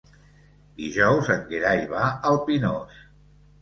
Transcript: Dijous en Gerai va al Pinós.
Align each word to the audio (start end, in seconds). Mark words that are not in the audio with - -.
Dijous 0.79 1.31
en 1.35 1.45
Gerai 1.53 1.87
va 1.95 2.09
al 2.33 2.43
Pinós. 2.51 3.03